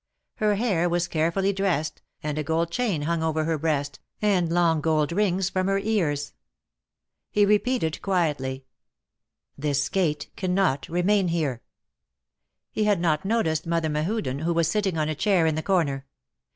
Her 0.37 0.55
hair 0.55 0.89
was 0.89 1.07
carefully 1.07 1.53
dressed, 1.53 2.01
and 2.23 2.39
a 2.39 2.43
gold 2.43 2.71
chain 2.71 3.03
hung 3.03 3.21
over 3.21 3.43
her 3.43 3.59
breast, 3.59 3.99
and 4.19 4.51
long 4.51 4.81
gold 4.81 5.11
rings 5.11 5.51
from 5.51 5.67
her 5.67 5.77
ears. 5.77 6.33
He 7.29 7.45
repeated, 7.45 8.01
quietly, 8.01 8.65
This 9.55 9.83
skate 9.83 10.31
cannot 10.35 10.89
remain 10.89 11.27
here." 11.27 11.61
He 12.71 12.85
had 12.85 12.99
not 12.99 13.25
noticed 13.25 13.67
Mother 13.67 13.89
Mehuden, 13.89 14.39
who 14.39 14.53
was 14.55 14.67
sitting 14.67 14.97
on 14.97 15.07
a 15.07 15.13
chair 15.13 15.45
in 15.45 15.53
the 15.53 15.61
corner. 15.61 16.07